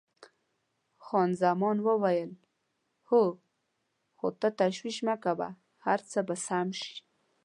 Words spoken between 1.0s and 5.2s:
خان زمان وویل: هو، خو ته تشویش مه